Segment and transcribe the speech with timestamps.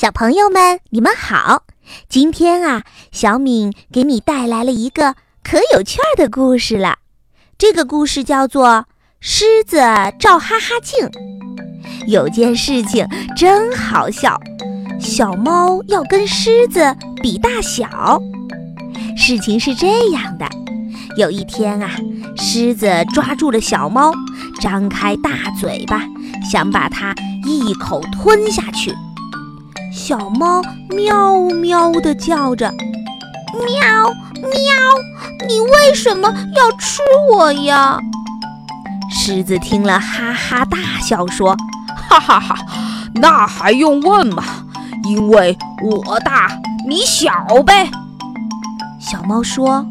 [0.00, 1.64] 小朋友们，你们好！
[2.08, 6.98] 今天啊，小敏给你带来了一个可有趣儿的故事了。
[7.58, 8.68] 这个故事叫做
[9.18, 9.78] 《狮子
[10.20, 11.04] 照哈哈镜》。
[12.06, 14.38] 有件事情真好笑，
[15.00, 18.22] 小猫要跟狮子比大小。
[19.16, 20.48] 事情是这样的：
[21.16, 21.90] 有一天啊，
[22.36, 24.14] 狮子抓住了小猫，
[24.60, 26.02] 张开大嘴巴，
[26.48, 27.12] 想把它
[27.44, 28.94] 一口吞下去。
[29.90, 32.70] 小猫喵喵地叫着，
[33.54, 34.10] 喵
[34.42, 37.00] 喵，你为什么要吃
[37.32, 37.98] 我呀？
[39.10, 41.56] 狮子听了哈哈大笑说
[42.08, 42.56] ：“哈哈哈，
[43.14, 44.44] 那还用问吗？
[45.04, 46.50] 因为我大
[46.86, 47.30] 你小
[47.66, 47.90] 呗。”
[49.00, 49.86] 小猫说：“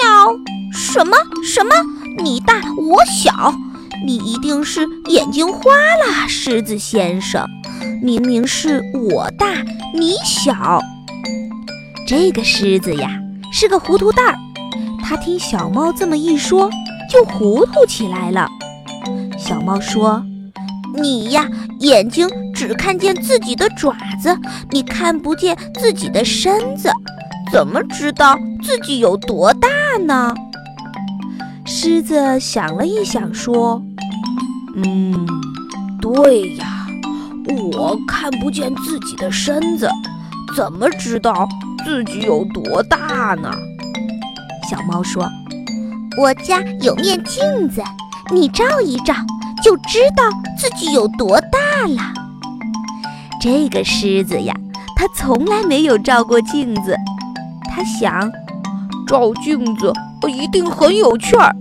[0.00, 0.36] 喵，
[0.72, 1.74] 什么什么？
[2.22, 3.54] 你大我小？
[4.06, 5.58] 你一定是眼睛花
[6.06, 7.46] 了，狮子先生。”
[8.04, 9.46] 明明是我大
[9.94, 10.78] 你小，
[12.06, 13.08] 这个狮子呀
[13.50, 14.36] 是个糊涂蛋儿。
[15.02, 16.68] 他听小猫这么一说，
[17.10, 18.46] 就糊涂起来了。
[19.38, 20.22] 小猫说
[21.00, 21.48] ：“你呀，
[21.80, 24.38] 眼睛只看见自己的爪子，
[24.70, 26.90] 你看不见自己的身子，
[27.50, 29.66] 怎么知道自己有多大
[30.04, 30.34] 呢？”
[31.64, 33.82] 狮子想了一想，说
[34.76, 35.26] ：“嗯，
[36.02, 36.66] 对呀。”
[37.46, 39.88] 我看不见自己的身子，
[40.56, 41.46] 怎么知道
[41.84, 43.52] 自己有多大呢？
[44.70, 45.28] 小猫说
[46.18, 47.82] ：“我家有面镜子，
[48.32, 49.14] 你照一照，
[49.62, 50.24] 就知道
[50.58, 52.14] 自己有多大了。”
[53.40, 54.54] 这个狮子呀，
[54.96, 56.96] 它从来没有照过镜子，
[57.70, 58.30] 它想，
[59.06, 59.92] 照镜子
[60.26, 61.54] 一定很有趣儿，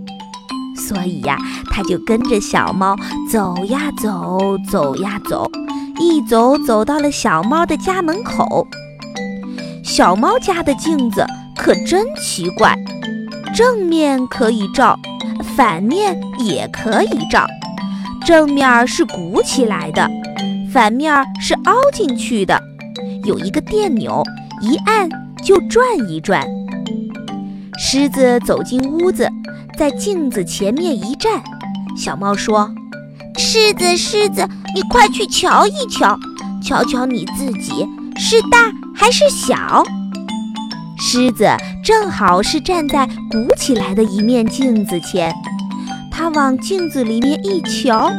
[0.77, 1.37] 所以呀，
[1.71, 2.95] 它就跟着小猫
[3.29, 5.51] 走呀走，走呀走。
[6.27, 8.67] 走走到了小猫的家门口，
[9.83, 12.75] 小猫家的镜子可真奇怪，
[13.53, 14.97] 正面可以照，
[15.55, 17.45] 反面也可以照。
[18.25, 20.09] 正面是鼓起来的，
[20.71, 22.59] 反面是凹进去的，
[23.25, 24.23] 有一个电钮，
[24.61, 25.09] 一按
[25.43, 26.47] 就转一转。
[27.77, 29.29] 狮子走进屋子，
[29.77, 31.43] 在镜子前面一站，
[31.97, 32.73] 小猫说。
[33.37, 36.17] 狮子，狮子，你快去瞧一瞧，
[36.63, 39.83] 瞧瞧你自己是大还是小。
[40.99, 41.47] 狮子
[41.83, 45.33] 正好是站在鼓起来的一面镜子前，
[46.11, 48.11] 它往镜子里面一瞧，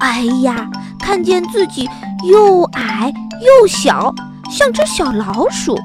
[0.00, 0.68] 哎呀，
[0.98, 1.88] 看见自己
[2.24, 4.14] 又矮又小，
[4.50, 5.76] 像只小老鼠。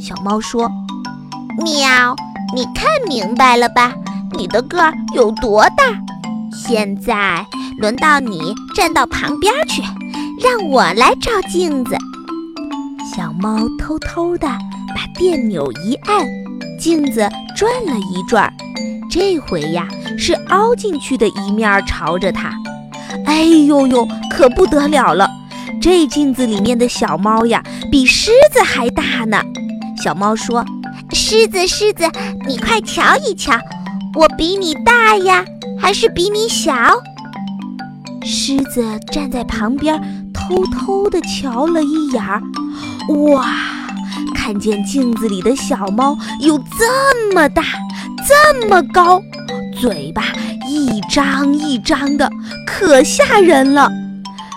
[0.00, 0.70] 小猫说
[1.62, 2.16] ：“喵，
[2.54, 3.92] 你看明白了吧？
[4.36, 5.84] 你的个儿有多大？
[6.52, 7.46] 现在。”
[7.78, 9.80] 轮到你站到旁边去，
[10.42, 11.96] 让我来照镜子。
[13.14, 16.26] 小猫偷偷地把电钮一按，
[16.78, 18.52] 镜子转了一转，
[19.08, 19.86] 这回呀
[20.18, 22.52] 是凹进去的一面朝着它。
[23.26, 25.30] 哎呦呦，可不得了了！
[25.80, 27.62] 这镜子里面的小猫呀，
[27.92, 29.40] 比狮子还大呢。
[30.02, 30.64] 小猫说
[31.14, 32.10] ：“狮子，狮子，
[32.46, 33.52] 你快瞧一瞧，
[34.14, 35.44] 我比你大呀，
[35.80, 36.72] 还是比你小？”
[38.22, 40.00] 狮子站在旁边，
[40.32, 42.42] 偷偷地瞧了一眼儿，
[43.32, 43.46] 哇，
[44.34, 47.62] 看见镜子里的小猫有这么大，
[48.26, 49.20] 这么高，
[49.80, 50.22] 嘴巴
[50.68, 52.30] 一张一张的，
[52.66, 53.90] 可吓人了。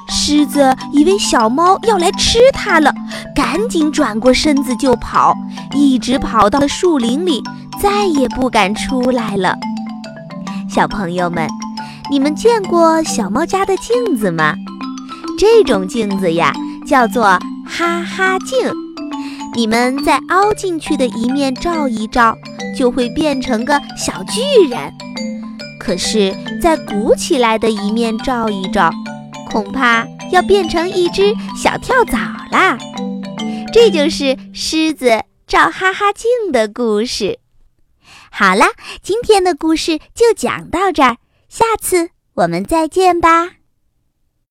[0.09, 2.93] 狮子以为小猫要来吃它了，
[3.33, 5.33] 赶紧转过身子就跑，
[5.73, 7.41] 一直跑到了树林里，
[7.81, 9.55] 再也不敢出来了。
[10.69, 11.47] 小朋友们。
[12.11, 14.53] 你们见过小猫家的镜子吗？
[15.39, 16.53] 这种镜子呀，
[16.85, 17.23] 叫做
[17.66, 18.69] 哈哈镜。
[19.55, 22.35] 你们在凹进去的一面照一照，
[22.77, 24.91] 就会变成个小巨人；
[25.79, 28.91] 可是，在鼓起来的一面照一照，
[29.49, 32.17] 恐怕要变成一只小跳蚤
[32.51, 32.78] 啦。
[33.72, 37.40] 这就是狮子照哈哈镜的故事。
[38.29, 38.67] 好啦，
[39.02, 41.16] 今天的故事就讲到这儿。
[41.51, 43.60] 下次我们再见吧。